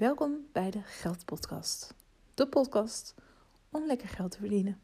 Welkom 0.00 0.46
bij 0.52 0.70
de 0.70 0.82
Geldpodcast. 0.82 1.94
De 2.34 2.48
podcast 2.48 3.14
om 3.70 3.86
lekker 3.86 4.08
geld 4.08 4.30
te 4.30 4.38
verdienen. 4.38 4.80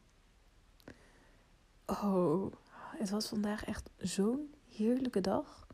Oh, 1.85 2.53
het 2.97 3.09
was 3.09 3.27
vandaag 3.27 3.65
echt 3.65 3.89
zo'n 3.97 4.53
heerlijke 4.67 5.21
dag. 5.21 5.67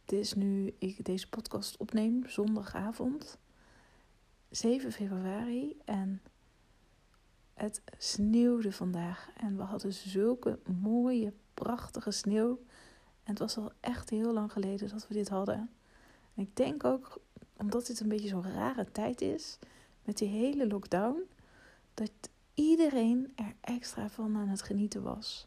Het 0.00 0.12
is 0.12 0.34
nu 0.34 0.74
ik 0.78 1.04
deze 1.04 1.28
podcast 1.28 1.76
opneem, 1.76 2.28
zondagavond, 2.28 3.38
7 4.50 4.92
februari. 4.92 5.76
En 5.84 6.22
het 7.54 7.82
sneeuwde 7.98 8.72
vandaag. 8.72 9.28
En 9.36 9.56
we 9.56 9.62
hadden 9.62 9.92
zulke 9.92 10.58
mooie, 10.80 11.32
prachtige 11.54 12.10
sneeuw. 12.10 12.58
En 13.22 13.30
het 13.30 13.38
was 13.38 13.56
al 13.56 13.72
echt 13.80 14.10
heel 14.10 14.32
lang 14.32 14.52
geleden 14.52 14.88
dat 14.88 15.08
we 15.08 15.14
dit 15.14 15.28
hadden. 15.28 15.70
En 16.34 16.42
ik 16.42 16.56
denk 16.56 16.84
ook 16.84 17.20
omdat 17.56 17.86
dit 17.86 18.00
een 18.00 18.08
beetje 18.08 18.28
zo'n 18.28 18.52
rare 18.52 18.90
tijd 18.92 19.20
is, 19.20 19.58
met 20.04 20.18
die 20.18 20.28
hele 20.28 20.66
lockdown, 20.66 21.22
dat 21.94 22.10
iedereen 22.54 23.32
er 23.34 23.54
extra 23.60 24.08
van 24.08 24.36
aan 24.36 24.48
het 24.48 24.62
genieten 24.62 25.02
was. 25.02 25.46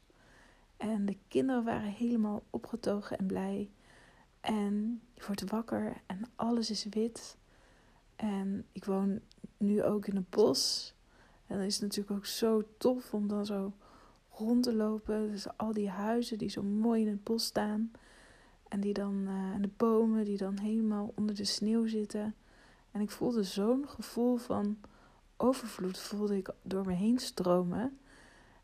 En 0.77 1.05
de 1.05 1.17
kinderen 1.27 1.63
waren 1.63 1.91
helemaal 1.91 2.43
opgetogen 2.49 3.17
en 3.17 3.25
blij. 3.25 3.69
En 4.41 5.01
je 5.13 5.23
wordt 5.25 5.49
wakker 5.49 6.01
en 6.05 6.21
alles 6.35 6.69
is 6.69 6.85
wit. 6.89 7.37
En 8.15 8.65
ik 8.71 8.85
woon 8.85 9.19
nu 9.57 9.83
ook 9.83 10.07
in 10.07 10.15
een 10.15 10.25
bos. 10.29 10.93
En 11.47 11.57
dan 11.57 11.65
is 11.65 11.73
het 11.73 11.83
natuurlijk 11.83 12.17
ook 12.17 12.25
zo 12.25 12.63
tof 12.77 13.13
om 13.13 13.27
dan 13.27 13.45
zo 13.45 13.73
rond 14.29 14.63
te 14.63 14.75
lopen. 14.75 15.31
Dus 15.31 15.57
al 15.57 15.73
die 15.73 15.89
huizen 15.89 16.37
die 16.37 16.49
zo 16.49 16.63
mooi 16.63 17.01
in 17.01 17.07
het 17.07 17.23
bos 17.23 17.45
staan. 17.45 17.91
En 18.69 18.79
die 18.79 18.93
dan, 18.93 19.15
uh, 19.27 19.61
de 19.61 19.69
bomen 19.77 20.25
die 20.25 20.37
dan 20.37 20.57
helemaal 20.57 21.11
onder 21.15 21.35
de 21.35 21.43
sneeuw 21.43 21.87
zitten. 21.87 22.35
En 22.91 23.01
ik 23.01 23.11
voelde 23.11 23.43
zo'n 23.43 23.87
gevoel 23.87 24.37
van 24.37 24.77
overvloed 25.37 25.99
voelde 25.99 26.37
ik 26.37 26.49
door 26.61 26.85
me 26.85 26.93
heen 26.93 27.19
stromen. 27.19 27.99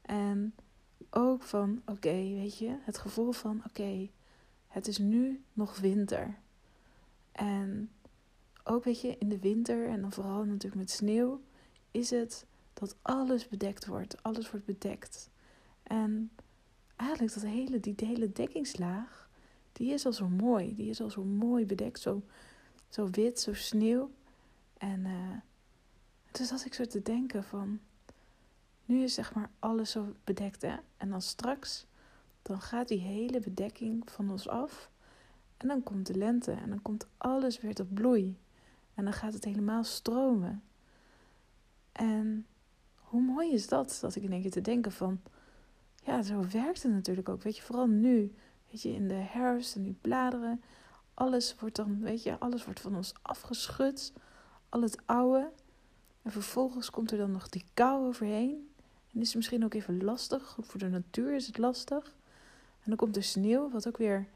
En 0.02 0.56
ook 1.10 1.44
van, 1.44 1.82
oké, 1.86 2.14
weet 2.14 2.58
je, 2.58 2.78
het 2.82 2.98
gevoel 2.98 3.32
van, 3.32 3.62
oké, 3.68 4.10
het 4.68 4.88
is 4.88 4.98
nu 4.98 5.44
nog 5.54 5.78
winter. 5.78 6.38
En 7.32 7.92
ook, 8.64 8.84
weet 8.84 9.02
je, 9.02 9.18
in 9.18 9.30
de 9.30 9.40
winter 9.40 9.88
en 9.88 10.02
dan 10.02 10.12
vooral 10.12 10.44
natuurlijk 10.44 10.76
met 10.76 10.90
sneeuw, 10.92 11.42
is 11.92 12.10
het 12.10 12.46
dat 12.74 12.96
alles 13.02 13.48
bedekt 13.48 13.86
wordt. 13.86 14.24
Alles 14.24 14.52
wordt 14.52 14.66
bedekt. 14.66 15.30
En 15.84 16.32
eigenlijk 16.96 17.34
dat 17.34 17.44
hele, 17.44 17.80
die 17.80 17.96
hele 17.98 18.32
dekkingslaag, 18.32 19.25
die 19.76 19.94
is 19.94 20.06
al 20.06 20.14
zo 20.14 20.28
mooi. 20.28 20.76
Die 20.76 20.90
is 20.90 21.02
al 21.02 21.10
zo 21.10 21.24
mooi 21.24 21.66
bedekt, 21.66 22.00
zo, 22.00 22.24
zo 22.90 23.10
wit, 23.10 23.40
zo 23.40 23.54
sneeuw. 23.54 24.12
En 24.78 25.06
uh, 25.06 25.38
toen 26.32 26.46
zat 26.46 26.66
ik 26.66 26.74
zo 26.74 26.86
te 26.86 27.02
denken 27.02 27.44
van, 27.44 27.80
nu 28.86 29.04
is 29.04 29.14
zeg 29.14 29.34
maar 29.34 29.50
alles 29.60 29.92
zo 29.92 30.16
bedekt 30.24 30.62
hè. 30.62 30.76
En 30.98 31.10
dan 31.10 31.22
straks, 31.22 31.86
dan 32.42 32.62
gaat 32.62 32.88
die 32.88 33.00
hele 33.00 33.40
bedekking 33.40 34.12
van 34.12 34.32
ons 34.32 34.48
af. 34.48 34.90
En 35.58 35.68
dan 35.68 35.84
komt 35.84 36.08
de 36.08 36.18
lente 36.18 36.52
en 36.52 36.70
dan 36.70 36.82
komt 36.82 37.08
alles 37.18 37.60
weer 37.60 37.74
tot 37.74 37.94
bloei. 37.94 38.38
En 38.94 39.04
dan 39.04 39.14
gaat 39.14 39.34
het 39.34 39.44
helemaal 39.44 39.84
stromen. 39.84 40.64
En 41.92 42.46
hoe 42.96 43.22
mooi 43.22 43.52
is 43.52 43.68
dat? 43.68 43.98
Dat 44.02 44.16
ik 44.16 44.24
in 44.24 44.32
één 44.32 44.42
keer 44.42 44.52
te 44.52 44.62
denken 44.62 44.92
van, 44.92 45.22
ja, 46.04 46.22
zo 46.22 46.46
werkt 46.52 46.84
het 46.84 46.92
natuurlijk 46.92 47.30
ook. 47.30 47.44
Weet 47.44 47.58
je, 47.58 47.64
vooral 47.64 47.88
nu 47.88 48.34
Weet 48.76 48.84
je, 48.84 48.94
in 48.94 49.08
de 49.08 49.14
herfst 49.14 49.76
en 49.76 49.84
die 49.84 49.98
bladeren. 50.02 50.62
Alles 51.14 51.56
wordt 51.60 51.76
dan, 51.76 52.00
weet 52.00 52.24
je, 52.24 52.40
alles 52.40 52.66
wordt 52.66 52.80
van 52.80 52.96
ons 52.96 53.14
afgeschud. 53.22 54.14
Al 54.70 54.82
het 54.82 55.02
oude. 55.06 55.52
En 56.22 56.32
vervolgens 56.32 56.90
komt 56.90 57.12
er 57.12 57.18
dan 57.18 57.32
nog 57.32 57.50
die 57.50 57.64
kou 57.74 58.06
overheen. 58.06 58.70
En 59.14 59.20
is 59.20 59.28
het 59.28 59.36
misschien 59.36 59.64
ook 59.64 59.74
even 59.74 60.04
lastig. 60.04 60.58
Voor 60.62 60.80
de 60.80 60.90
natuur 60.90 61.36
is 61.36 61.48
het 61.48 61.58
lastig. 61.58 62.06
En 62.80 62.84
dan 62.86 62.96
komt 62.96 63.14
de 63.14 63.22
sneeuw, 63.22 63.70
wat 63.70 63.88
ook 63.88 63.98
weer 63.98 64.28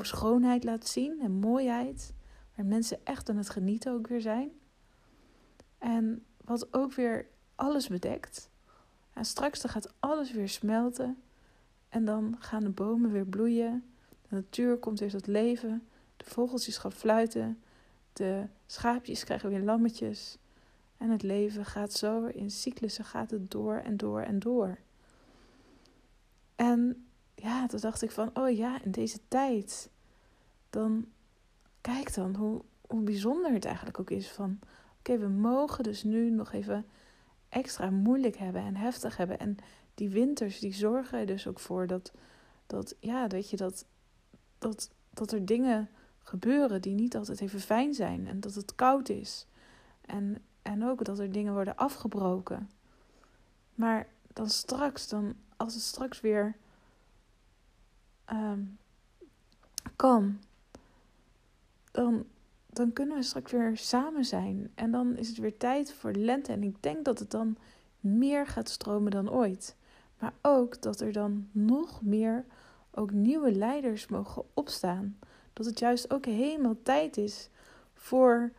schoonheid 0.00 0.64
laat 0.64 0.86
zien 0.86 1.20
en 1.20 1.32
mooiheid. 1.32 2.14
Waar 2.54 2.66
mensen 2.66 2.98
echt 3.04 3.28
aan 3.28 3.36
het 3.36 3.50
genieten 3.50 3.92
ook 3.92 4.06
weer 4.06 4.20
zijn. 4.20 4.50
En 5.78 6.24
wat 6.44 6.74
ook 6.74 6.92
weer 6.92 7.26
alles 7.54 7.88
bedekt. 7.88 8.50
En 9.12 9.24
straks 9.24 9.60
dan 9.60 9.70
gaat 9.70 9.94
alles 9.98 10.32
weer 10.32 10.48
smelten. 10.48 11.22
En 11.88 12.04
dan 12.04 12.36
gaan 12.38 12.62
de 12.62 12.70
bomen 12.70 13.12
weer 13.12 13.26
bloeien. 13.26 13.84
De 14.28 14.34
natuur 14.34 14.76
komt 14.76 14.98
weer 14.98 15.10
tot 15.10 15.26
leven. 15.26 15.88
De 16.16 16.24
vogeltjes 16.24 16.78
gaan 16.78 16.92
fluiten. 16.92 17.62
De 18.12 18.44
schaapjes 18.66 19.24
krijgen 19.24 19.48
weer 19.48 19.62
lammetjes. 19.62 20.38
En 20.96 21.10
het 21.10 21.22
leven 21.22 21.64
gaat 21.64 21.92
zo 21.92 22.26
in 22.26 22.50
cyclussen, 22.50 23.04
gaat 23.04 23.30
het 23.30 23.50
door 23.50 23.74
en 23.76 23.96
door 23.96 24.20
en 24.20 24.38
door. 24.38 24.78
En 26.56 27.06
ja, 27.34 27.66
toen 27.66 27.80
dacht 27.80 28.02
ik 28.02 28.10
van, 28.10 28.30
oh 28.34 28.56
ja, 28.56 28.82
in 28.82 28.90
deze 28.90 29.18
tijd, 29.28 29.90
dan 30.70 31.06
kijk 31.80 32.14
dan 32.14 32.34
hoe, 32.34 32.62
hoe 32.86 33.00
bijzonder 33.00 33.52
het 33.52 33.64
eigenlijk 33.64 34.00
ook 34.00 34.10
is 34.10 34.28
van, 34.28 34.58
oké, 34.98 35.18
we 35.18 35.28
mogen 35.28 35.84
dus 35.84 36.02
nu 36.02 36.30
nog 36.30 36.52
even 36.52 36.86
extra 37.48 37.90
moeilijk 37.90 38.36
hebben 38.36 38.62
en 38.62 38.76
heftig 38.76 39.16
hebben. 39.16 39.38
En 39.38 39.56
die 39.98 40.08
winters 40.08 40.58
die 40.58 40.74
zorgen 40.74 41.18
er 41.18 41.26
dus 41.26 41.46
ook 41.46 41.60
voor 41.60 41.86
dat, 41.86 42.12
dat 42.66 42.94
ja, 43.00 43.26
weet 43.26 43.50
je, 43.50 43.56
dat, 43.56 43.84
dat, 44.58 44.90
dat 45.10 45.32
er 45.32 45.46
dingen 45.46 45.88
gebeuren 46.18 46.82
die 46.82 46.94
niet 46.94 47.16
altijd 47.16 47.40
even 47.40 47.60
fijn 47.60 47.94
zijn. 47.94 48.26
En 48.26 48.40
dat 48.40 48.54
het 48.54 48.74
koud 48.74 49.08
is. 49.08 49.46
En, 50.00 50.42
en 50.62 50.84
ook 50.84 51.04
dat 51.04 51.18
er 51.18 51.32
dingen 51.32 51.52
worden 51.52 51.76
afgebroken. 51.76 52.70
Maar 53.74 54.06
dan 54.32 54.48
straks, 54.48 55.08
dan, 55.08 55.34
als 55.56 55.74
het 55.74 55.82
straks 55.82 56.20
weer 56.20 56.56
um, 58.32 58.78
kan, 59.96 60.40
dan, 61.90 62.24
dan 62.66 62.92
kunnen 62.92 63.16
we 63.16 63.22
straks 63.22 63.52
weer 63.52 63.76
samen 63.76 64.24
zijn. 64.24 64.70
En 64.74 64.90
dan 64.90 65.16
is 65.16 65.28
het 65.28 65.38
weer 65.38 65.56
tijd 65.56 65.92
voor 65.92 66.12
lente. 66.12 66.52
En 66.52 66.62
ik 66.62 66.82
denk 66.82 67.04
dat 67.04 67.18
het 67.18 67.30
dan 67.30 67.56
meer 68.00 68.46
gaat 68.46 68.68
stromen 68.68 69.10
dan 69.10 69.30
ooit. 69.30 69.76
Maar 70.18 70.32
ook 70.42 70.82
dat 70.82 71.00
er 71.00 71.12
dan 71.12 71.48
nog 71.52 72.02
meer 72.02 72.44
ook 72.90 73.10
nieuwe 73.10 73.52
leiders 73.52 74.06
mogen 74.06 74.44
opstaan. 74.54 75.18
Dat 75.52 75.66
het 75.66 75.78
juist 75.78 76.12
ook 76.12 76.24
helemaal 76.24 76.76
tijd 76.82 77.16
is 77.16 77.48
voor 77.94 78.52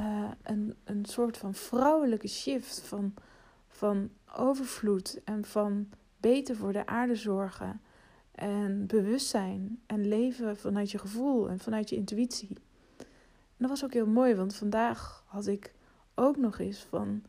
uh, 0.00 0.30
een, 0.42 0.74
een 0.84 1.04
soort 1.04 1.36
van 1.36 1.54
vrouwelijke 1.54 2.28
shift 2.28 2.80
van, 2.80 3.14
van 3.68 4.10
overvloed 4.36 5.20
en 5.24 5.44
van 5.44 5.88
beter 6.16 6.56
voor 6.56 6.72
de 6.72 6.86
aarde 6.86 7.14
zorgen. 7.14 7.80
En 8.32 8.86
bewustzijn 8.86 9.80
en 9.86 10.08
leven 10.08 10.56
vanuit 10.56 10.90
je 10.90 10.98
gevoel 10.98 11.48
en 11.48 11.58
vanuit 11.58 11.88
je 11.88 11.96
intuïtie. 11.96 12.56
Dat 13.56 13.68
was 13.68 13.84
ook 13.84 13.92
heel 13.92 14.06
mooi, 14.06 14.34
want 14.34 14.54
vandaag 14.54 15.24
had 15.26 15.46
ik 15.46 15.72
ook 16.14 16.36
nog 16.36 16.58
eens 16.58 16.78
van, 16.78 17.22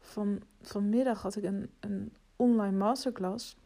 van 0.00 0.40
vanmiddag 0.62 1.22
had 1.22 1.36
ik 1.36 1.44
een, 1.44 1.70
een 1.80 2.12
online 2.38 2.76
masterclass. 2.76 3.56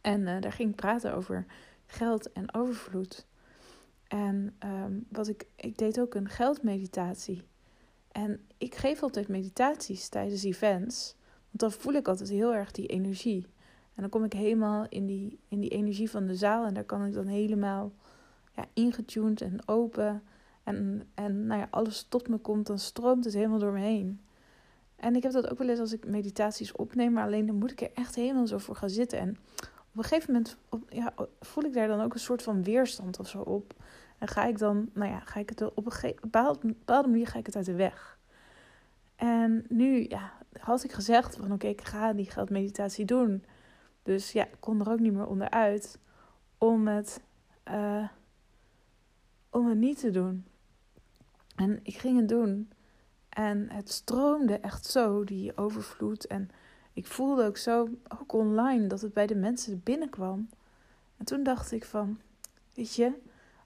En 0.00 0.20
uh, 0.20 0.40
daar 0.40 0.52
ging 0.52 0.70
ik 0.70 0.76
praten 0.76 1.14
over 1.14 1.46
geld 1.86 2.32
en 2.32 2.54
overvloed. 2.54 3.26
En 4.08 4.56
um, 4.64 5.06
wat 5.08 5.28
ik, 5.28 5.46
ik 5.56 5.78
deed 5.78 6.00
ook 6.00 6.14
een 6.14 6.28
geldmeditatie. 6.28 7.42
En 8.12 8.40
ik 8.58 8.74
geef 8.74 9.02
altijd 9.02 9.28
meditaties 9.28 10.08
tijdens 10.08 10.44
events. 10.44 11.14
Want 11.50 11.60
dan 11.60 11.72
voel 11.72 11.92
ik 11.92 12.08
altijd 12.08 12.28
heel 12.28 12.54
erg 12.54 12.70
die 12.70 12.86
energie. 12.86 13.46
En 13.94 14.02
dan 14.02 14.08
kom 14.08 14.24
ik 14.24 14.32
helemaal 14.32 14.86
in 14.88 15.06
die, 15.06 15.38
in 15.48 15.60
die 15.60 15.70
energie 15.70 16.10
van 16.10 16.26
de 16.26 16.36
zaal. 16.36 16.66
En 16.66 16.74
daar 16.74 16.84
kan 16.84 17.04
ik 17.04 17.12
dan 17.12 17.26
helemaal 17.26 17.92
ja, 18.54 18.66
ingetuned 18.72 19.40
en 19.40 19.68
open. 19.68 20.22
En, 20.62 21.08
en 21.14 21.46
nou 21.46 21.60
ja, 21.60 21.68
alles 21.70 22.06
tot 22.08 22.28
me 22.28 22.38
komt, 22.38 22.66
dan 22.66 22.78
stroomt 22.78 23.24
het 23.24 23.34
helemaal 23.34 23.58
door 23.58 23.72
me 23.72 23.80
heen. 23.80 24.20
En 25.04 25.16
ik 25.16 25.22
heb 25.22 25.32
dat 25.32 25.50
ook 25.50 25.58
wel 25.58 25.68
eens 25.68 25.78
als 25.80 25.92
ik 25.92 26.06
meditaties 26.06 26.72
opneem, 26.72 27.12
maar 27.12 27.24
alleen 27.24 27.46
dan 27.46 27.56
moet 27.56 27.70
ik 27.70 27.80
er 27.80 27.90
echt 27.94 28.14
helemaal 28.14 28.46
zo 28.46 28.58
voor 28.58 28.76
gaan 28.76 28.90
zitten. 28.90 29.18
En 29.18 29.36
op 29.60 29.96
een 29.96 30.02
gegeven 30.02 30.32
moment 30.32 30.56
ja, 30.88 31.14
voel 31.40 31.64
ik 31.64 31.72
daar 31.72 31.88
dan 31.88 32.00
ook 32.00 32.14
een 32.14 32.20
soort 32.20 32.42
van 32.42 32.62
weerstand 32.62 33.18
of 33.18 33.28
zo 33.28 33.40
op. 33.40 33.74
En 34.18 34.28
ga 34.28 34.44
ik 34.44 34.58
dan, 34.58 34.90
nou 34.92 35.10
ja, 35.10 35.20
ga 35.20 35.40
ik 35.40 35.48
het 35.48 35.74
op 35.74 35.86
een 36.02 36.16
bepaalde 36.20 37.08
manier 37.08 37.26
ga 37.26 37.38
ik 37.38 37.46
het 37.46 37.56
uit 37.56 37.66
de 37.66 37.74
weg. 37.74 38.18
En 39.16 39.64
nu 39.68 40.06
ja, 40.08 40.32
had 40.58 40.84
ik 40.84 40.92
gezegd 40.92 41.36
van 41.36 41.52
oké, 41.52 41.66
ik 41.66 41.84
ga 41.84 42.12
die 42.12 42.30
geldmeditatie 42.30 43.04
doen. 43.04 43.44
Dus 44.02 44.32
ja, 44.32 44.44
ik 44.44 44.56
kon 44.60 44.80
er 44.80 44.90
ook 44.90 45.00
niet 45.00 45.12
meer 45.12 45.26
onderuit 45.26 45.98
om 46.58 46.86
het, 46.88 47.20
uh, 47.68 48.08
om 49.50 49.66
het 49.66 49.78
niet 49.78 49.98
te 49.98 50.10
doen. 50.10 50.44
En 51.56 51.80
ik 51.82 51.96
ging 51.96 52.18
het 52.18 52.28
doen. 52.28 52.68
En 53.34 53.70
het 53.70 53.90
stroomde 53.90 54.58
echt 54.58 54.86
zo, 54.86 55.24
die 55.24 55.56
overvloed. 55.56 56.26
En 56.26 56.50
ik 56.92 57.06
voelde 57.06 57.44
ook 57.44 57.56
zo, 57.56 57.88
ook 58.20 58.32
online, 58.32 58.86
dat 58.86 59.00
het 59.00 59.12
bij 59.12 59.26
de 59.26 59.34
mensen 59.34 59.80
binnenkwam. 59.82 60.48
En 61.16 61.24
toen 61.24 61.42
dacht 61.42 61.72
ik 61.72 61.84
van, 61.84 62.18
weet 62.74 62.94
je, 62.94 63.12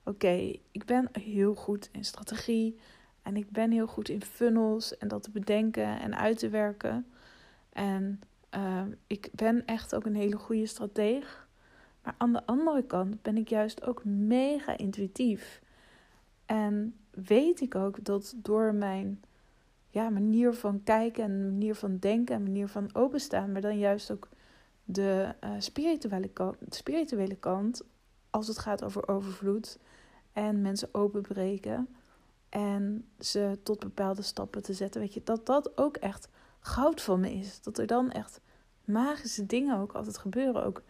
oké, 0.03 0.57
ik 0.71 0.85
ben 0.85 1.09
heel 1.11 1.55
goed 1.55 1.89
in 1.91 2.05
strategie 2.05 2.79
En 3.23 3.35
ik 3.37 3.49
ben 3.51 3.71
heel 3.71 3.87
goed 3.87 4.09
in 4.09 4.21
funnels 4.21 4.97
en 4.97 5.07
dat 5.07 5.23
te 5.23 5.31
bedenken 5.31 5.99
en 5.99 6.17
uit 6.17 6.37
te 6.37 6.49
werken. 6.49 7.05
En 7.69 8.21
uh, 8.55 8.81
ik 9.07 9.29
ben 9.33 9.65
echt 9.65 9.95
ook 9.95 10.05
een 10.05 10.15
hele 10.15 10.37
goede 10.37 10.65
strateeg. 10.65 11.47
Maar 12.03 12.15
aan 12.17 12.33
de 12.33 12.45
andere 12.45 12.83
kant 12.83 13.21
ben 13.21 13.37
ik 13.37 13.49
juist 13.49 13.85
ook 13.85 14.05
mega 14.05 14.77
intuïtief. 14.77 15.61
En 16.45 16.95
weet 17.11 17.61
ik 17.61 17.75
ook 17.75 18.03
dat 18.03 18.33
door 18.37 18.73
mijn 18.73 19.23
ja, 19.89 20.09
manier 20.09 20.53
van 20.53 20.83
kijken 20.83 21.23
en 21.23 21.49
manier 21.51 21.75
van 21.75 21.97
denken 21.97 22.35
en 22.35 22.43
manier 22.43 22.67
van 22.67 22.89
openstaan, 22.93 23.51
maar 23.51 23.61
dan 23.61 23.77
juist 23.77 24.11
ook 24.11 24.27
de 24.83 25.35
uh, 25.43 25.49
spirituele, 25.57 26.29
kant, 26.29 26.57
spirituele 26.69 27.35
kant, 27.35 27.83
als 28.29 28.47
het 28.47 28.57
gaat 28.57 28.83
over 28.83 29.07
overvloed 29.07 29.79
en 30.33 30.61
mensen 30.61 30.89
openbreken 30.91 31.87
en 32.49 33.05
ze 33.19 33.59
tot 33.63 33.79
bepaalde 33.79 34.21
stappen 34.21 34.63
te 34.63 34.73
zetten, 34.73 35.01
weet 35.01 35.13
je, 35.13 35.21
dat 35.23 35.45
dat 35.45 35.77
ook 35.77 35.97
echt 35.97 36.29
goud 36.59 37.01
van 37.01 37.19
me 37.19 37.33
is. 37.33 37.61
Dat 37.61 37.77
er 37.77 37.87
dan 37.87 38.11
echt 38.11 38.41
magische 38.85 39.45
dingen 39.45 39.77
ook 39.77 39.91
altijd 39.91 40.17
gebeuren. 40.17 40.63
Ook 40.63 40.81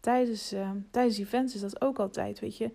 tijdens, 0.00 0.52
uh, 0.52 0.70
tijdens 0.90 1.18
events 1.18 1.54
is 1.54 1.60
dat 1.60 1.80
ook 1.80 1.98
altijd, 1.98 2.40
weet 2.40 2.56
je. 2.56 2.70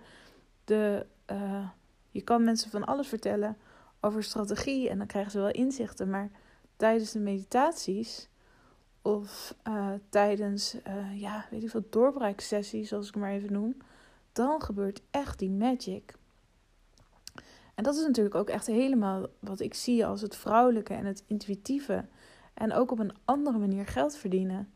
De, 0.63 1.05
uh, 1.31 1.69
je 2.09 2.21
kan 2.21 2.43
mensen 2.43 2.71
van 2.71 2.85
alles 2.85 3.07
vertellen 3.07 3.57
over 4.01 4.23
strategie 4.23 4.89
en 4.89 4.97
dan 4.97 5.07
krijgen 5.07 5.31
ze 5.31 5.39
wel 5.39 5.51
inzichten. 5.51 6.09
Maar 6.09 6.29
tijdens 6.75 7.11
de 7.11 7.19
meditaties 7.19 8.29
of 9.01 9.55
uh, 9.67 9.91
tijdens, 10.09 10.75
ja, 11.15 11.45
weet 11.49 11.63
ik 11.63 11.69
veel, 11.69 11.87
doorbraaksessies, 11.89 12.89
zoals 12.89 13.07
ik 13.07 13.15
maar 13.15 13.31
even 13.31 13.53
noem, 13.53 13.77
dan 14.31 14.61
gebeurt 14.61 15.01
echt 15.11 15.39
die 15.39 15.49
magic. 15.49 16.13
En 17.75 17.83
dat 17.83 17.95
is 17.95 18.05
natuurlijk 18.05 18.35
ook 18.35 18.49
echt 18.49 18.67
helemaal 18.67 19.27
wat 19.39 19.59
ik 19.59 19.73
zie 19.73 20.05
als 20.05 20.21
het 20.21 20.35
vrouwelijke 20.35 20.93
en 20.93 21.05
het 21.05 21.23
intuïtieve. 21.27 22.05
En 22.53 22.73
ook 22.73 22.91
op 22.91 22.99
een 22.99 23.15
andere 23.25 23.57
manier 23.57 23.87
geld 23.87 24.15
verdienen. 24.15 24.73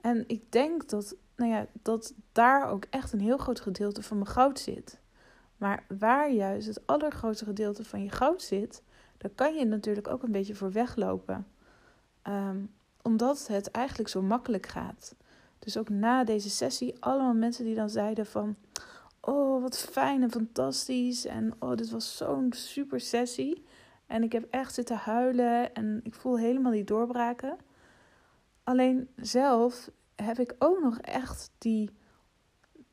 En 0.00 0.24
ik 0.26 0.52
denk 0.52 0.88
dat, 0.88 1.16
nou 1.36 1.50
ja, 1.50 1.66
dat 1.82 2.14
daar 2.32 2.68
ook 2.68 2.86
echt 2.90 3.12
een 3.12 3.20
heel 3.20 3.38
groot 3.38 3.60
gedeelte 3.60 4.02
van 4.02 4.18
mijn 4.18 4.30
goud 4.30 4.58
zit. 4.58 4.99
Maar 5.60 5.84
waar 5.98 6.30
juist 6.30 6.66
het 6.66 6.86
allergrootste 6.86 7.44
gedeelte 7.44 7.84
van 7.84 8.02
je 8.02 8.10
goud 8.10 8.42
zit, 8.42 8.82
daar 9.16 9.30
kan 9.34 9.54
je 9.54 9.64
natuurlijk 9.64 10.08
ook 10.08 10.22
een 10.22 10.32
beetje 10.32 10.54
voor 10.54 10.72
weglopen. 10.72 11.46
Um, 12.28 12.70
omdat 13.02 13.46
het 13.46 13.70
eigenlijk 13.70 14.08
zo 14.08 14.22
makkelijk 14.22 14.66
gaat. 14.66 15.14
Dus 15.58 15.76
ook 15.76 15.88
na 15.88 16.24
deze 16.24 16.50
sessie, 16.50 16.94
allemaal 17.00 17.34
mensen 17.34 17.64
die 17.64 17.74
dan 17.74 17.90
zeiden 17.90 18.26
van... 18.26 18.56
Oh, 19.20 19.62
wat 19.62 19.78
fijn 19.78 20.22
en 20.22 20.30
fantastisch. 20.30 21.26
En 21.26 21.54
oh, 21.58 21.76
dit 21.76 21.90
was 21.90 22.16
zo'n 22.16 22.52
super 22.52 23.00
sessie. 23.00 23.64
En 24.06 24.22
ik 24.22 24.32
heb 24.32 24.46
echt 24.50 24.74
zitten 24.74 24.96
huilen 24.96 25.74
en 25.74 26.00
ik 26.02 26.14
voel 26.14 26.38
helemaal 26.38 26.72
die 26.72 26.84
doorbraken. 26.84 27.56
Alleen 28.64 29.08
zelf 29.16 29.90
heb 30.14 30.38
ik 30.38 30.54
ook 30.58 30.82
nog 30.82 30.98
echt 30.98 31.50
die, 31.58 31.90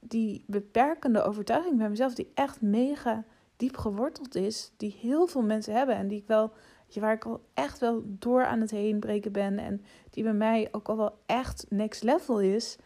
die 0.07 0.43
beperkende 0.47 1.23
overtuiging 1.23 1.77
bij 1.77 1.89
mezelf, 1.89 2.13
die 2.13 2.31
echt 2.33 2.61
mega 2.61 3.23
diep 3.55 3.77
geworteld 3.77 4.35
is, 4.35 4.71
die 4.77 4.97
heel 5.01 5.27
veel 5.27 5.41
mensen 5.41 5.73
hebben 5.73 5.95
en 5.95 6.07
die 6.07 6.21
ik 6.21 6.27
wel, 6.27 6.51
waar 6.93 7.13
ik 7.13 7.25
al 7.25 7.43
echt 7.53 7.79
wel 7.79 8.03
door 8.05 8.45
aan 8.45 8.61
het 8.61 8.71
heen 8.71 8.99
breken 8.99 9.31
ben 9.31 9.59
en 9.59 9.81
die 10.09 10.23
bij 10.23 10.33
mij 10.33 10.67
ook 10.71 10.87
al 10.87 10.97
wel 10.97 11.19
echt 11.25 11.65
next 11.69 12.03
level 12.03 12.39
is. 12.39 12.77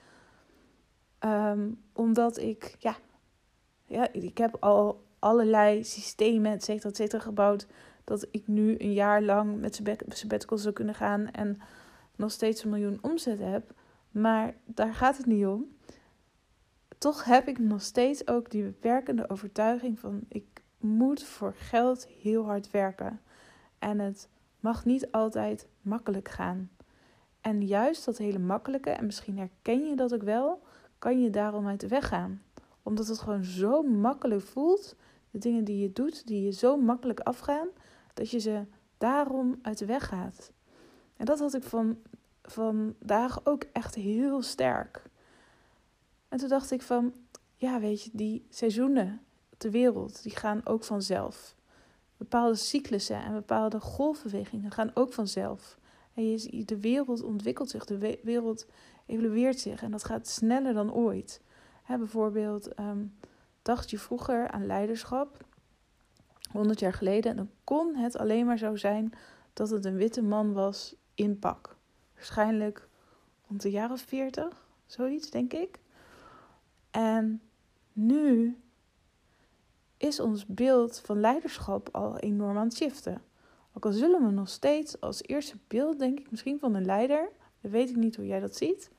Ehm, 1.20 1.72
omdat 1.94 2.38
ik, 2.38 2.76
ja, 2.80 2.96
ja, 3.86 4.14
ik 4.14 4.38
heb 4.38 4.58
al 4.60 5.04
allerlei 5.20 5.84
systemen, 5.84 6.52
et 6.52 6.64
cetera, 6.64 6.90
et 6.90 6.96
cetera, 6.96 7.22
gebouwd 7.22 7.68
dat 8.04 8.28
ik 8.32 8.48
nu 8.48 8.76
een 8.78 8.94
jaar 8.94 9.22
lang 9.22 9.60
met 9.60 9.82
sabbatical 10.08 10.58
zou 10.58 10.74
kunnen 10.74 10.96
gaan 10.96 11.32
en 11.32 11.62
nog 12.16 12.32
steeds 12.32 12.64
een 12.64 12.70
miljoen 12.70 13.00
omzet 13.02 13.40
heb. 13.40 13.74
Maar 14.12 14.56
daar 14.66 14.94
gaat 14.94 15.18
het 15.18 15.26
niet 15.26 15.46
om. 15.46 15.76
Toch 17.01 17.24
heb 17.24 17.48
ik 17.48 17.59
nog 17.59 17.81
steeds 17.81 18.27
ook 18.27 18.50
die 18.50 18.63
beperkende 18.63 19.30
overtuiging 19.30 20.00
van 20.00 20.21
ik 20.27 20.63
moet 20.77 21.24
voor 21.24 21.53
geld 21.56 22.07
heel 22.07 22.45
hard 22.45 22.71
werken. 22.71 23.21
En 23.80 24.00
het 24.00 24.30
mag 24.59 24.86
niet 24.86 25.12
altijd 25.12 25.68
makkelijk 25.81 26.30
gaan. 26.30 26.69
En 27.42 27.68
juist 27.68 28.06
dat 28.06 28.18
hele 28.18 28.39
makkelijke, 28.39 28.89
en 28.89 29.06
misschien 29.06 29.38
herken 29.38 29.88
je 29.88 29.95
dat 29.95 30.13
ook 30.13 30.24
wel, 30.24 30.63
kan 31.00 31.21
je 31.21 31.30
daarom 31.30 31.68
uit 31.68 31.80
de 31.80 31.88
weg 31.88 32.07
gaan. 32.07 32.42
Omdat 32.83 33.07
het 33.07 33.19
gewoon 33.19 33.44
zo 33.44 33.81
makkelijk 33.81 34.42
voelt. 34.42 34.95
De 35.31 35.39
dingen 35.39 35.63
die 35.63 35.81
je 35.81 35.94
doet, 35.94 36.27
die 36.27 36.44
je 36.44 36.51
zo 36.51 36.77
makkelijk 36.77 37.19
afgaan, 37.19 37.68
dat 38.13 38.30
je 38.30 38.39
ze 38.39 38.65
daarom 38.98 39.59
uit 39.62 39.77
de 39.77 39.86
weg 39.86 40.07
gaat. 40.07 40.51
En 41.18 41.25
dat 41.25 41.39
had 41.39 41.53
ik 41.53 41.63
van, 41.63 41.98
vandaag 42.42 43.45
ook 43.45 43.63
echt 43.71 43.95
heel 43.95 44.42
sterk. 44.42 45.09
En 46.31 46.38
toen 46.38 46.50
dacht 46.50 46.72
ik 46.72 46.81
van, 46.81 47.13
ja 47.56 47.80
weet 47.80 48.04
je, 48.04 48.10
die 48.13 48.45
seizoenen 48.50 49.22
de 49.57 49.72
wereld, 49.72 50.24
die 50.24 50.36
gaan 50.36 50.66
ook 50.66 50.83
vanzelf. 50.83 51.56
Bepaalde 52.18 52.56
cyclussen 52.56 53.24
en 53.24 53.33
bepaalde 53.33 53.80
golfbewegingen 53.80 54.72
gaan 54.72 54.92
ook 54.94 55.13
vanzelf. 55.13 55.78
En 56.13 56.30
je, 56.30 56.66
de 56.66 56.80
wereld 56.80 57.24
ontwikkelt 57.24 57.69
zich, 57.69 57.86
de 57.86 58.19
wereld 58.24 58.66
evolueert 59.06 59.60
zich 59.60 59.83
en 59.83 59.92
dat 59.92 60.04
gaat 60.04 60.28
sneller 60.28 60.74
dan 60.74 60.94
ooit. 60.94 61.42
Hè, 61.83 61.98
bijvoorbeeld 61.98 62.80
um, 62.80 63.16
dacht 63.62 63.89
je 63.89 63.98
vroeger 63.98 64.51
aan 64.51 64.66
leiderschap 64.66 65.45
100 66.51 66.80
jaar 66.80 66.94
geleden. 66.94 67.31
En 67.31 67.38
dan 67.38 67.50
kon 67.63 67.95
het 67.95 68.18
alleen 68.18 68.45
maar 68.45 68.57
zo 68.57 68.75
zijn 68.75 69.13
dat 69.54 69.69
het 69.69 69.86
een 69.86 69.95
witte 69.95 70.22
man 70.22 70.54
was 70.54 70.95
in 71.16 71.39
pak. 71.39 71.75
Waarschijnlijk 72.13 72.88
rond 73.48 73.62
de 73.62 73.72
jaren 73.72 73.98
40, 73.98 74.68
zoiets 74.86 75.30
denk 75.30 75.54
ik. 75.54 75.80
En 77.22 77.42
nu 77.94 78.58
is 79.98 80.20
ons 80.20 80.46
beeld 80.46 81.00
van 81.00 81.20
leiderschap 81.20 81.90
al 81.92 82.18
enorm 82.18 82.58
aan 82.58 82.68
het 82.68 82.76
shiften. 82.76 83.22
Ook 83.74 83.86
al 83.86 83.92
zullen 83.92 84.26
we 84.26 84.32
nog 84.32 84.50
steeds 84.50 85.02
als 85.02 85.24
eerste 85.24 85.58
beeld, 85.68 86.00
denk 86.00 86.20
ik, 86.20 86.32
misschien 86.32 86.60
van 86.60 86.76
een 86.76 86.86
leider. 86.86 87.30
Dan 87.62 87.72
weet 87.72 87.90
ik 87.90 87.96
niet 87.96 88.16
hoe 88.16 88.26
jij 88.26 88.40
dat 88.40 88.56
ziet. 88.56 88.92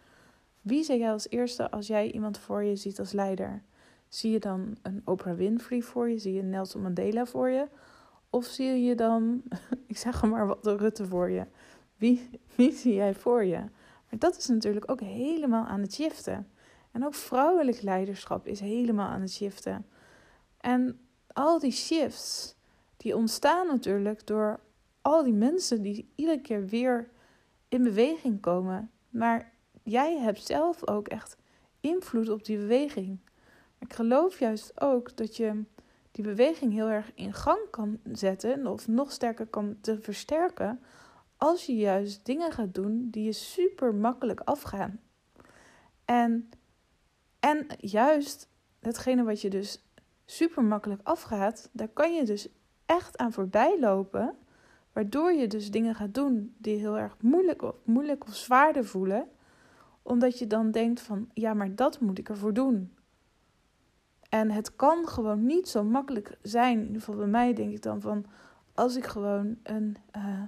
Wie 0.60 0.84
zeg 0.84 0.98
jij 0.98 1.12
als 1.12 1.28
eerste 1.28 1.70
als 1.70 1.86
jij 1.86 2.10
iemand 2.10 2.38
voor 2.38 2.62
je 2.62 2.76
ziet 2.76 2.98
als 2.98 3.12
leider? 3.12 3.62
Zie 4.08 4.30
je 4.30 4.40
dan 4.40 4.76
een 4.82 5.02
Oprah 5.04 5.36
Winfrey 5.36 5.82
voor 5.82 6.10
je? 6.10 6.18
Zie 6.18 6.32
je 6.32 6.42
Nelson 6.42 6.82
Mandela 6.82 7.26
voor 7.26 7.48
je? 7.48 7.68
Of 8.30 8.44
zie 8.44 8.82
je 8.82 8.94
dan, 8.94 9.42
ik 9.86 9.96
zeg 9.96 10.22
maar 10.22 10.46
wat, 10.46 10.66
Rutte 10.66 11.06
voor 11.06 11.30
je? 11.30 11.46
Wie, 11.96 12.30
wie 12.54 12.72
zie 12.72 12.94
jij 12.94 13.14
voor 13.14 13.44
je? 13.44 13.58
Maar 14.10 14.18
dat 14.18 14.36
is 14.36 14.46
natuurlijk 14.46 14.90
ook 14.90 15.00
helemaal 15.00 15.64
aan 15.64 15.80
het 15.80 15.94
shiften. 15.94 16.46
En 16.92 17.04
ook 17.04 17.14
vrouwelijk 17.14 17.82
leiderschap 17.82 18.46
is 18.46 18.60
helemaal 18.60 19.08
aan 19.08 19.20
het 19.20 19.32
shiften. 19.32 19.86
En 20.58 21.00
al 21.32 21.58
die 21.58 21.72
shifts, 21.72 22.56
die 22.96 23.16
ontstaan 23.16 23.66
natuurlijk 23.66 24.26
door 24.26 24.60
al 25.00 25.24
die 25.24 25.32
mensen 25.32 25.82
die 25.82 26.12
iedere 26.14 26.40
keer 26.40 26.66
weer 26.66 27.10
in 27.68 27.82
beweging 27.82 28.40
komen. 28.40 28.90
Maar 29.08 29.52
jij 29.82 30.18
hebt 30.18 30.46
zelf 30.46 30.88
ook 30.88 31.08
echt 31.08 31.36
invloed 31.80 32.28
op 32.28 32.44
die 32.44 32.58
beweging. 32.58 33.18
Ik 33.78 33.92
geloof 33.92 34.38
juist 34.38 34.80
ook 34.80 35.16
dat 35.16 35.36
je 35.36 35.64
die 36.10 36.24
beweging 36.24 36.72
heel 36.72 36.88
erg 36.88 37.12
in 37.14 37.32
gang 37.32 37.60
kan 37.70 38.00
zetten 38.12 38.66
of 38.66 38.88
nog 38.88 39.12
sterker 39.12 39.46
kan 39.46 39.76
te 39.80 40.00
versterken 40.00 40.80
als 41.36 41.66
je 41.66 41.76
juist 41.76 42.24
dingen 42.24 42.52
gaat 42.52 42.74
doen 42.74 43.08
die 43.10 43.24
je 43.24 43.32
super 43.32 43.94
makkelijk 43.94 44.40
afgaan. 44.40 45.00
En, 46.04 46.50
en 47.42 47.66
juist 47.78 48.48
hetgene 48.80 49.22
wat 49.22 49.40
je 49.40 49.50
dus 49.50 49.84
super 50.24 50.64
makkelijk 50.64 51.00
afgaat, 51.02 51.68
daar 51.72 51.88
kan 51.88 52.14
je 52.14 52.24
dus 52.24 52.48
echt 52.86 53.18
aan 53.18 53.32
voorbij 53.32 53.80
lopen, 53.80 54.34
waardoor 54.92 55.32
je 55.32 55.46
dus 55.46 55.70
dingen 55.70 55.94
gaat 55.94 56.14
doen 56.14 56.54
die 56.58 56.76
heel 56.76 56.98
erg 56.98 57.16
moeilijk 57.20 57.62
of, 57.62 57.74
moeilijk 57.84 58.24
of 58.24 58.34
zwaarder 58.34 58.84
voelen, 58.84 59.28
omdat 60.02 60.38
je 60.38 60.46
dan 60.46 60.70
denkt 60.70 61.00
van 61.00 61.28
ja, 61.34 61.54
maar 61.54 61.74
dat 61.74 62.00
moet 62.00 62.18
ik 62.18 62.28
ervoor 62.28 62.54
doen. 62.54 62.94
En 64.28 64.50
het 64.50 64.76
kan 64.76 65.08
gewoon 65.08 65.46
niet 65.46 65.68
zo 65.68 65.84
makkelijk 65.84 66.38
zijn. 66.42 66.78
In 66.78 66.86
ieder 66.86 67.00
geval 67.00 67.16
bij 67.16 67.26
mij 67.26 67.52
denk 67.54 67.72
ik 67.72 67.82
dan 67.82 68.00
van 68.00 68.26
als 68.74 68.96
ik 68.96 69.06
gewoon 69.06 69.56
een 69.62 69.96
uh, 70.16 70.42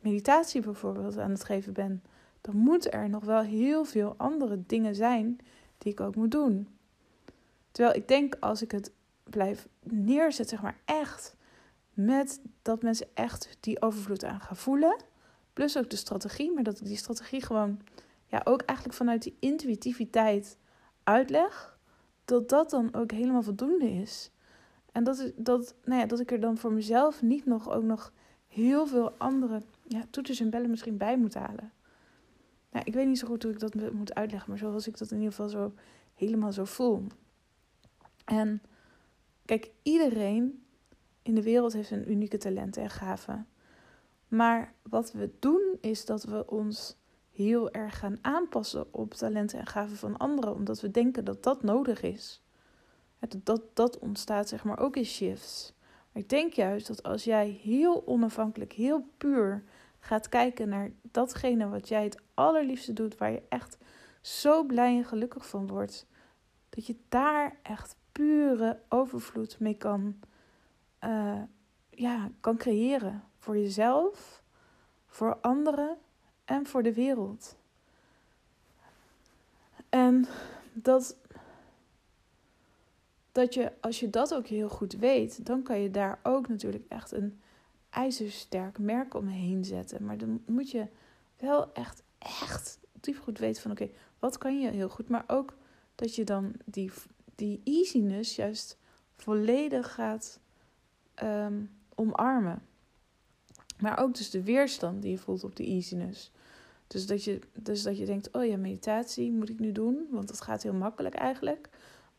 meditatie 0.00 0.60
bijvoorbeeld 0.60 1.18
aan 1.18 1.30
het 1.30 1.44
geven 1.44 1.72
ben, 1.72 2.02
dan 2.40 2.56
moeten 2.56 2.92
er 2.92 3.08
nog 3.08 3.24
wel 3.24 3.40
heel 3.42 3.84
veel 3.84 4.14
andere 4.16 4.62
dingen 4.66 4.94
zijn 4.94 5.40
die 5.78 5.92
ik 5.92 6.00
ook 6.00 6.16
moet 6.16 6.30
doen. 6.30 6.68
Terwijl 7.70 7.96
ik 7.96 8.08
denk 8.08 8.36
als 8.40 8.62
ik 8.62 8.70
het 8.70 8.92
blijf 9.24 9.68
neerzetten, 9.82 10.56
zeg 10.56 10.62
maar 10.62 10.80
echt 10.84 11.36
met 11.94 12.40
dat 12.62 12.82
mensen 12.82 13.06
echt 13.14 13.56
die 13.60 13.82
overvloed 13.82 14.24
aan 14.24 14.40
gaan 14.40 14.56
voelen, 14.56 14.96
plus 15.52 15.78
ook 15.78 15.90
de 15.90 15.96
strategie, 15.96 16.52
maar 16.52 16.62
dat 16.62 16.80
ik 16.80 16.86
die 16.86 16.96
strategie 16.96 17.42
gewoon 17.42 17.80
ja 18.26 18.40
ook 18.44 18.62
eigenlijk 18.62 18.98
vanuit 18.98 19.22
die 19.22 19.36
intuïtiviteit 19.40 20.56
uitleg 21.02 21.78
dat 22.24 22.48
dat 22.48 22.70
dan 22.70 22.94
ook 22.94 23.10
helemaal 23.10 23.42
voldoende 23.42 23.90
is. 23.90 24.30
En 24.92 25.04
dat, 25.04 25.32
dat, 25.36 25.74
nou 25.84 26.00
ja, 26.00 26.06
dat 26.06 26.20
ik 26.20 26.32
er 26.32 26.40
dan 26.40 26.58
voor 26.58 26.72
mezelf 26.72 27.22
niet 27.22 27.46
nog 27.46 27.70
ook 27.70 27.82
nog 27.82 28.12
heel 28.48 28.86
veel 28.86 29.12
andere 29.18 29.62
ja, 29.82 30.04
toeters 30.10 30.40
en 30.40 30.50
bellen 30.50 30.70
misschien 30.70 30.96
bij 30.96 31.18
moet 31.18 31.34
halen. 31.34 31.72
Nou, 32.70 32.84
ik 32.84 32.94
weet 32.94 33.06
niet 33.06 33.18
zo 33.18 33.26
goed 33.26 33.42
hoe 33.42 33.52
ik 33.52 33.60
dat 33.60 33.74
moet 33.92 34.14
uitleggen, 34.14 34.50
maar 34.50 34.58
zoals 34.58 34.86
ik 34.86 34.98
dat 34.98 35.10
in 35.10 35.16
ieder 35.16 35.32
geval 35.32 35.48
zo 35.48 35.74
helemaal 36.14 36.52
zo 36.52 36.64
voel. 36.64 37.06
En 38.24 38.62
kijk, 39.44 39.70
iedereen 39.82 40.66
in 41.22 41.34
de 41.34 41.42
wereld 41.42 41.72
heeft 41.72 41.90
een 41.90 42.10
unieke 42.10 42.38
talent 42.38 42.76
en 42.76 42.90
gave. 42.90 43.44
Maar 44.28 44.74
wat 44.82 45.12
we 45.12 45.30
doen 45.38 45.78
is 45.80 46.04
dat 46.04 46.24
we 46.24 46.50
ons 46.50 46.96
heel 47.30 47.70
erg 47.70 47.98
gaan 47.98 48.18
aanpassen 48.20 48.94
op 48.94 49.14
talenten 49.14 49.58
en 49.58 49.66
gaven 49.66 49.96
van 49.96 50.16
anderen, 50.16 50.54
omdat 50.54 50.80
we 50.80 50.90
denken 50.90 51.24
dat 51.24 51.42
dat 51.42 51.62
nodig 51.62 52.02
is. 52.02 52.40
Dat, 53.42 53.62
dat, 53.74 53.98
ontstaat 53.98 54.48
zeg 54.48 54.64
maar 54.64 54.78
ook 54.78 54.96
in 54.96 55.04
shifts. 55.04 55.74
Ik 56.12 56.28
denk 56.28 56.52
juist 56.52 56.86
dat 56.86 57.02
als 57.02 57.24
jij 57.24 57.48
heel 57.48 58.06
onafhankelijk, 58.06 58.72
heel 58.72 59.08
puur 59.16 59.64
gaat 59.98 60.28
kijken 60.28 60.68
naar 60.68 60.90
datgene 61.02 61.68
wat 61.68 61.88
jij 61.88 62.04
het 62.04 62.20
allerliefste 62.36 62.92
doet, 62.92 63.16
waar 63.16 63.30
je 63.30 63.42
echt 63.48 63.78
zo 64.20 64.64
blij 64.64 64.96
en 64.96 65.04
gelukkig 65.04 65.48
van 65.48 65.66
wordt, 65.66 66.06
dat 66.68 66.86
je 66.86 66.96
daar 67.08 67.58
echt 67.62 67.96
pure 68.12 68.80
overvloed 68.88 69.58
mee 69.60 69.76
kan, 69.76 70.20
uh, 71.04 71.42
ja, 71.90 72.30
kan 72.40 72.56
creëren. 72.56 73.24
Voor 73.38 73.58
jezelf, 73.58 74.42
voor 75.06 75.36
anderen 75.40 75.96
en 76.44 76.66
voor 76.66 76.82
de 76.82 76.94
wereld. 76.94 77.56
En 79.88 80.26
dat, 80.72 81.16
dat 83.32 83.54
je, 83.54 83.72
als 83.80 84.00
je 84.00 84.10
dat 84.10 84.34
ook 84.34 84.46
heel 84.46 84.68
goed 84.68 84.92
weet, 84.92 85.46
dan 85.46 85.62
kan 85.62 85.80
je 85.80 85.90
daar 85.90 86.18
ook 86.22 86.48
natuurlijk 86.48 86.84
echt 86.88 87.12
een 87.12 87.40
ijzersterk 87.90 88.78
merk 88.78 89.14
omheen 89.14 89.64
zetten. 89.64 90.04
Maar 90.04 90.18
dan 90.18 90.42
moet 90.46 90.70
je 90.70 90.86
wel 91.36 91.72
echt, 91.72 92.02
echt 92.18 92.78
diep 93.00 93.18
goed 93.18 93.38
weten 93.38 93.62
van 93.62 93.70
oké, 93.70 93.88
wat 94.18 94.38
kan 94.38 94.60
je 94.60 94.70
heel 94.70 94.88
goed. 94.88 95.08
Maar 95.08 95.24
ook 95.26 95.56
dat 95.94 96.14
je 96.14 96.24
dan 96.24 96.52
die, 96.64 96.92
die 97.34 97.60
easiness 97.64 98.36
juist 98.36 98.78
volledig 99.16 99.94
gaat 99.94 100.40
ehm, 101.14 101.64
omarmen. 101.94 102.62
Maar 103.78 103.98
ook 103.98 104.14
dus 104.14 104.30
de 104.30 104.42
weerstand 104.42 105.02
die 105.02 105.10
je 105.10 105.18
voelt 105.18 105.44
op 105.44 105.56
de 105.56 105.64
easiness. 105.64 106.30
Dus 106.86 107.06
dat, 107.06 107.24
je, 107.24 107.40
dus 107.52 107.82
dat 107.82 107.98
je 107.98 108.06
denkt, 108.06 108.32
oh 108.32 108.44
ja, 108.44 108.56
meditatie 108.56 109.32
moet 109.32 109.48
ik 109.48 109.58
nu 109.58 109.72
doen, 109.72 110.06
want 110.10 110.28
dat 110.28 110.40
gaat 110.40 110.62
heel 110.62 110.74
makkelijk 110.74 111.14
eigenlijk. 111.14 111.68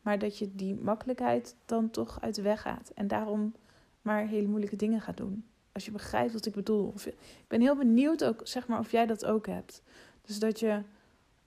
Maar 0.02 0.18
dat 0.18 0.38
je 0.38 0.54
die 0.54 0.74
makkelijkheid 0.74 1.56
dan 1.64 1.90
toch 1.90 2.20
uit 2.20 2.34
de 2.34 2.42
weg 2.42 2.60
gaat. 2.60 2.90
En 2.94 3.08
daarom 3.08 3.54
maar 4.02 4.26
hele 4.26 4.48
moeilijke 4.48 4.76
dingen 4.76 5.00
gaat 5.00 5.16
doen. 5.16 5.44
Als 5.78 5.86
je 5.86 5.92
begrijpt 5.92 6.32
wat 6.32 6.46
ik 6.46 6.54
bedoel. 6.54 6.92
Of, 6.94 7.06
ik 7.06 7.44
ben 7.46 7.60
heel 7.60 7.76
benieuwd 7.76 8.24
ook, 8.24 8.40
zeg 8.42 8.66
maar, 8.66 8.78
of 8.78 8.90
jij 8.90 9.06
dat 9.06 9.24
ook 9.24 9.46
hebt. 9.46 9.82
Dus 10.22 10.38
dat 10.38 10.60
je, 10.60 10.82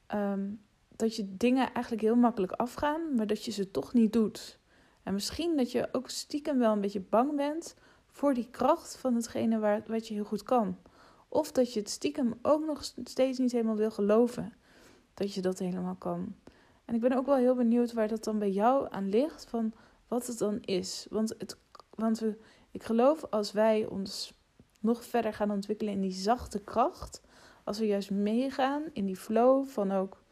ehm, 0.07 0.49
dat 0.95 1.15
je 1.15 1.37
dingen 1.37 1.73
eigenlijk 1.73 2.01
heel 2.01 2.15
makkelijk 2.15 2.51
afgaan, 2.51 3.15
maar 3.15 3.27
dat 3.27 3.45
je 3.45 3.51
ze 3.51 3.71
toch 3.71 3.93
niet 3.93 4.13
doet. 4.13 4.59
En 5.03 5.13
misschien 5.13 5.57
dat 5.57 5.71
je 5.71 5.89
ook 5.91 6.09
stiekem 6.09 6.57
wel 6.57 6.71
een 6.71 6.81
beetje 6.81 6.99
bang 6.99 7.35
bent 7.35 7.75
voor 8.07 8.33
die 8.33 8.47
kracht 8.51 8.97
van 8.97 9.15
hetgene 9.15 9.59
waar, 9.59 9.83
wat 9.87 10.07
je 10.07 10.13
heel 10.13 10.23
goed 10.23 10.43
kan. 10.43 10.77
Of 11.27 11.51
dat 11.51 11.73
je 11.73 11.79
het 11.79 11.89
stiekem 11.89 12.33
ook 12.41 12.65
nog 12.65 12.83
steeds 13.03 13.39
niet 13.39 13.51
helemaal 13.51 13.75
wil 13.75 13.91
geloven 13.91 14.53
dat 15.13 15.33
je 15.33 15.41
dat 15.41 15.59
helemaal 15.59 15.95
kan. 15.95 16.35
En 16.85 16.95
ik 16.95 17.01
ben 17.01 17.13
ook 17.13 17.25
wel 17.25 17.35
heel 17.35 17.55
benieuwd 17.55 17.93
waar 17.93 18.07
dat 18.07 18.23
dan 18.23 18.39
bij 18.39 18.51
jou 18.51 18.87
aan 18.89 19.09
ligt, 19.09 19.45
van 19.45 19.73
wat 20.07 20.27
het 20.27 20.37
dan 20.37 20.61
is. 20.61 21.07
Want, 21.09 21.35
het, 21.37 21.57
want 21.89 22.19
we, 22.19 22.37
ik 22.71 22.83
geloof 22.83 23.25
als 23.29 23.51
wij 23.51 23.85
ons 23.85 24.39
nog 24.79 25.03
verder 25.03 25.33
gaan 25.33 25.51
ontwikkelen 25.51 25.93
in 25.93 26.01
die 26.01 26.11
zachte 26.11 26.63
kracht, 26.63 27.21
als 27.63 27.79
we 27.79 27.87
juist 27.87 28.11
meegaan 28.11 28.83
in 28.93 29.05
die 29.05 29.17
flow 29.17 29.65
van 29.65 29.91
ook 29.91 30.23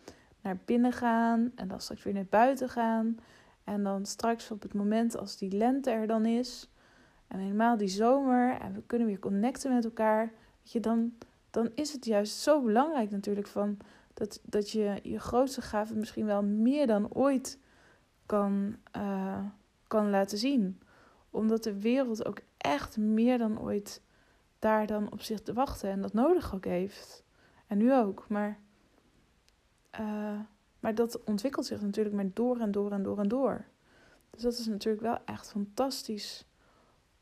naar 0.42 0.58
binnen 0.66 0.92
gaan 0.92 1.52
en 1.56 1.68
dan 1.68 1.82
straks 1.82 2.04
weer 2.04 2.14
naar 2.14 2.26
buiten 2.30 2.70
gaan. 2.70 3.18
En 3.64 3.84
dan 3.84 4.06
straks 4.06 4.52
op 4.52 4.62
het 4.62 4.74
moment 4.74 5.18
als 5.18 5.38
die 5.38 5.52
lente 5.52 5.90
er 5.90 6.08
dan 6.08 6.26
is, 6.26 6.70
en 7.30 7.40
helemaal 7.40 7.78
die 7.78 7.88
zomer 7.88 8.60
en 8.60 8.74
we 8.74 8.82
kunnen 8.86 9.08
weer 9.08 9.20
connecten 9.20 9.74
met 9.74 9.86
elkaar, 9.86 10.32
weet 10.58 10.72
je, 10.72 10.80
dan, 10.80 11.14
dan 11.50 11.70
is 11.76 11.94
het 11.94 12.06
juist 12.06 12.38
zo 12.38 12.62
belangrijk 12.62 13.12
natuurlijk 13.12 13.48
van 13.48 13.78
dat, 14.14 14.42
dat 14.44 14.72
je 14.72 15.00
je 15.04 15.20
grootste 15.20 15.62
gave 15.62 15.96
misschien 15.96 16.26
wel 16.26 16.44
meer 16.44 16.88
dan 16.88 17.14
ooit 17.14 17.60
kan, 18.26 18.76
uh, 18.98 19.46
kan 19.88 20.10
laten 20.10 20.38
zien. 20.38 20.82
Omdat 21.30 21.64
de 21.64 21.80
wereld 21.80 22.26
ook 22.26 22.40
echt 22.58 22.98
meer 22.98 23.38
dan 23.38 23.62
ooit 23.62 24.02
daar 24.60 24.88
dan 24.88 25.12
op 25.12 25.22
zich 25.22 25.42
te 25.42 25.54
wachten 25.54 25.90
en 25.90 26.02
dat 26.02 26.14
nodig 26.14 26.56
ook 26.56 26.66
heeft. 26.66 27.24
En 27.68 27.78
nu 27.78 27.94
ook, 27.94 28.26
maar, 28.30 28.60
uh, 30.00 30.40
maar 30.80 30.96
dat 30.96 31.24
ontwikkelt 31.24 31.66
zich 31.66 31.82
natuurlijk 31.82 32.16
maar 32.16 32.30
door 32.34 32.60
en 32.60 32.72
door 32.72 32.92
en 32.92 33.04
door 33.04 33.20
en 33.20 33.28
door. 33.28 33.66
Dus 34.30 34.42
dat 34.42 34.58
is 34.58 34.66
natuurlijk 34.66 35.04
wel 35.04 35.18
echt 35.26 35.50
fantastisch 35.50 36.46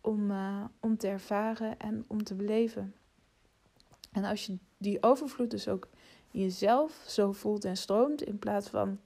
om, 0.01 0.31
uh, 0.31 0.65
om 0.79 0.97
te 0.97 1.07
ervaren 1.07 1.79
en 1.79 2.05
om 2.07 2.23
te 2.23 2.35
beleven. 2.35 2.95
En 4.11 4.23
als 4.23 4.45
je 4.45 4.57
die 4.77 5.03
overvloed 5.03 5.51
dus 5.51 5.67
ook 5.67 5.87
in 6.31 6.39
jezelf 6.39 7.03
zo 7.07 7.31
voelt 7.31 7.65
en 7.65 7.77
stroomt, 7.77 8.21
in 8.21 8.39
plaats 8.39 8.69
van 8.69 8.99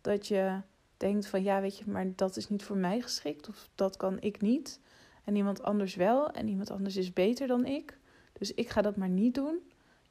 dat 0.00 0.26
je 0.26 0.60
denkt 1.02 1.26
van 1.26 1.42
ja, 1.42 1.60
weet 1.60 1.78
je, 1.78 1.84
maar 1.86 2.06
dat 2.16 2.36
is 2.36 2.48
niet 2.48 2.62
voor 2.62 2.76
mij 2.76 3.00
geschikt 3.00 3.48
of 3.48 3.68
dat 3.74 3.96
kan 3.96 4.20
ik 4.20 4.40
niet. 4.40 4.80
En 5.24 5.36
iemand 5.36 5.62
anders 5.62 5.94
wel 5.94 6.30
en 6.30 6.48
iemand 6.48 6.70
anders 6.70 6.96
is 6.96 7.12
beter 7.12 7.46
dan 7.46 7.64
ik. 7.64 7.98
Dus 8.32 8.54
ik 8.54 8.68
ga 8.68 8.82
dat 8.82 8.96
maar 8.96 9.08
niet 9.08 9.34
doen. 9.34 9.58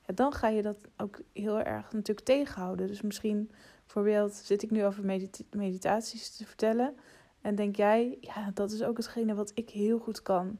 Ja, 0.08 0.14
dan 0.14 0.34
ga 0.34 0.48
je 0.48 0.62
dat 0.62 0.78
ook 0.98 1.22
heel 1.34 1.60
erg 1.60 1.92
natuurlijk 1.92 2.26
tegenhouden. 2.26 2.88
Dus 2.88 3.02
misschien, 3.02 3.52
bijvoorbeeld, 3.86 4.34
zit 4.34 4.64
ik 4.64 4.72
nu 4.72 4.86
over 4.86 5.06
meditaties 5.50 6.36
te 6.36 6.46
vertellen. 6.46 6.96
En 7.42 7.56
denk 7.56 7.76
jij, 7.76 8.18
ja, 8.22 8.52
dat 8.54 8.72
is 8.72 8.84
ook 8.84 8.98
hetgene 8.98 9.36
wat 9.36 9.52
ik 9.54 9.70
heel 9.70 10.00
goed 10.00 10.22
kan. 10.22 10.60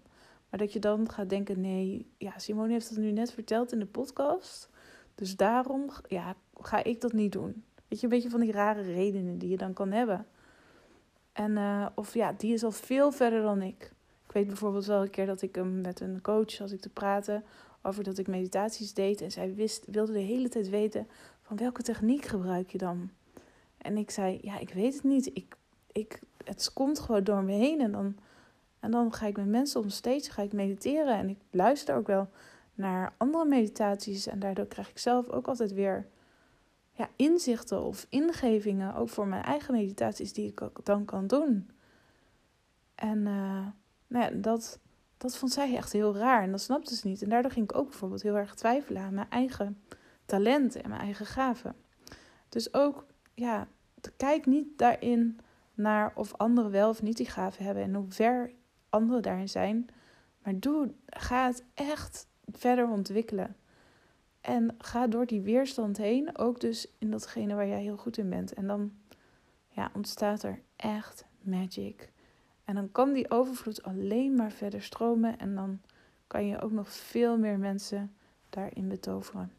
Maar 0.50 0.60
dat 0.60 0.74
je 0.74 0.80
dan 0.80 1.10
gaat 1.10 1.30
denken, 1.30 1.62
nee, 1.62 2.12
ja, 2.18 2.40
Simone 2.40 2.72
heeft 2.72 2.90
het 2.90 2.98
nu 2.98 3.12
net 3.12 3.32
verteld 3.32 3.72
in 3.72 3.80
de 3.80 3.86
podcast. 3.86 4.70
Dus 5.16 5.36
daarom 5.36 5.90
ja, 6.08 6.36
ga 6.54 6.84
ik 6.84 7.02
dat 7.02 7.14
niet 7.14 7.32
doen. 7.32 7.64
Weet 7.92 8.00
je, 8.00 8.06
een 8.06 8.14
beetje 8.14 8.30
van 8.30 8.40
die 8.40 8.52
rare 8.52 8.82
redenen 8.82 9.38
die 9.38 9.50
je 9.50 9.58
dan 9.58 9.74
kan 9.74 9.92
hebben. 9.92 10.26
En, 11.34 11.52
uh, 11.52 11.86
of 11.96 12.14
ja, 12.14 12.34
die 12.38 12.54
is 12.54 12.64
al 12.64 12.72
veel 12.72 13.12
verder 13.12 13.42
dan 13.42 13.62
ik. 13.62 13.92
Ik 14.26 14.32
weet 14.32 14.48
bijvoorbeeld 14.48 14.86
wel 14.86 15.02
een 15.02 15.10
keer 15.10 15.26
dat 15.26 15.42
ik 15.42 15.56
hem 15.56 15.82
met 15.82 16.00
een 16.00 16.22
coach 16.22 16.58
had 16.58 16.72
ik 16.72 16.80
te 16.80 16.90
praten 16.90 17.44
over 17.82 18.04
dat 18.04 18.18
ik 18.18 18.28
meditaties 18.28 18.94
deed. 18.94 19.22
En 19.22 19.32
zij 19.32 19.56
wist, 19.56 19.86
wilde 19.86 20.12
de 20.12 20.20
hele 20.20 20.50
tijd 20.50 20.70
weten 20.70 21.08
van 21.42 21.58
welke 21.58 21.82
techniek 21.82 22.26
gebruik 22.26 22.70
je 22.70 22.78
dan? 22.78 23.10
En 23.78 23.98
ik 23.98 24.12
zei, 24.12 24.40
ja, 24.42 24.60
ik 24.60 24.74
weet 24.74 24.94
het 24.94 25.04
niet. 25.04 25.30
Ik, 25.34 25.56
ik, 25.92 26.20
het 26.44 26.74
komt 26.74 27.00
gewoon 27.00 27.24
door 27.24 27.44
me 27.44 27.54
heen. 27.54 27.82
En 27.82 27.92
dan, 27.92 28.16
en 28.80 28.92
dan 28.92 29.14
ga 29.14 29.26
ik 29.26 29.38
met 29.38 29.48
mensen 29.48 29.82
om 29.82 29.90
steeds 29.90 30.30
ga 30.30 30.42
ik 30.42 30.54
mediteren. 30.54 31.18
En 31.18 31.30
ik 31.30 31.40
luister 31.50 31.96
ook 31.96 32.08
wel 32.08 32.30
naar 32.74 33.14
andere 33.18 33.46
meditaties. 33.46 34.28
En 34.28 34.40
daardoor 34.40 34.68
krijg 34.68 34.90
ik 34.90 34.98
zelf 34.98 35.30
ook 35.30 35.48
altijd 35.48 35.74
weer 35.74 36.08
ja, 36.92 37.10
inzichten 37.16 37.84
of 37.84 38.06
ingevingen. 38.10 38.96
Ook 38.96 39.10
voor 39.10 39.28
mijn 39.28 39.44
eigen 39.44 39.74
meditaties 39.74 40.34
die 40.34 40.48
ik 40.48 40.70
dan 40.84 41.06
kan 41.06 41.28
doen. 41.28 41.70
En 42.96 43.18
uh, 43.18 43.68
nou 44.08 44.26
ja, 44.26 44.30
dat, 44.30 44.80
dat 45.18 45.38
vond 45.38 45.52
zij 45.52 45.76
echt 45.76 45.92
heel 45.92 46.16
raar. 46.16 46.44
En 46.44 46.52
dat 46.52 46.62
snapte 46.62 46.96
ze 46.96 47.08
niet. 47.08 47.22
En 47.22 47.30
daardoor 47.30 47.52
ging 47.52 47.70
ik 47.70 47.78
ook 47.78 47.90
bijvoorbeeld 47.90 48.22
heel 48.22 48.38
erg 48.38 48.56
twijfelen 48.56 49.02
aan 49.02 49.14
mijn 49.14 49.30
eigen 49.30 49.82
talenten 50.26 50.84
en 50.84 50.90
mijn 50.90 51.02
eigen 51.02 51.26
gaven. 51.26 51.76
Dus 52.50 52.74
ook, 52.74 53.06
ja, 53.34 53.68
kijk 54.18 54.46
niet 54.46 54.78
daarin 54.78 55.40
naar 55.74 56.12
of 56.16 56.34
anderen 56.34 56.72
wel 56.72 56.90
of 56.90 57.02
niet 57.02 57.18
die 57.18 57.30
gaven 57.30 57.66
hebben 57.66 57.84
en 57.84 57.94
hoe 57.94 58.12
ver 58.12 58.52
anderen 58.90 59.22
daarin 59.22 59.50
zijn. 59.50 59.90
Maar 60.44 60.60
doe, 60.60 60.94
ga 61.06 61.46
het 61.46 61.64
echt 61.74 62.28
verder 62.52 62.90
ontwikkelen. 62.90 63.56
En 64.42 64.76
ga 64.78 65.08
door 65.08 65.26
die 65.26 65.42
weerstand 65.42 65.98
heen, 65.98 66.38
ook 66.38 66.60
dus 66.60 66.88
in 66.98 67.12
datgene 67.12 67.56
waar 67.56 67.68
jij 67.68 67.82
heel 67.82 67.98
goed 67.98 68.18
in 68.18 68.30
bent. 68.30 68.54
En 68.54 68.68
dan 68.68 68.92
ja, 69.68 69.92
ontstaat 69.94 70.44
er 70.44 70.62
echt 70.76 71.26
magic. 71.42 72.12
En 72.66 72.76
dan 72.76 72.92
kan 72.92 73.14
die 73.14 73.32
overvloed 73.32 73.84
alleen 73.84 74.36
maar 74.36 74.52
verder 74.52 74.82
stromen. 74.82 75.38
En 75.38 75.56
dan 75.56 75.82
kan 76.28 76.46
je 76.46 76.62
ook 76.62 76.72
nog 76.72 76.90
veel 76.90 77.38
meer 77.38 77.60
mensen 77.60 78.16
daarin 78.50 78.88
betoveren. 78.88 79.52